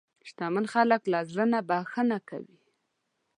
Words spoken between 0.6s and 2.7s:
خلک له زړه نه بښنه کوي.